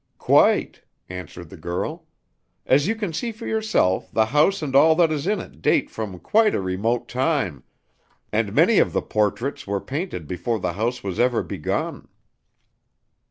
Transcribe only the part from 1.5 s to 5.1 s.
the girl. "As you can see for yourself, the house and all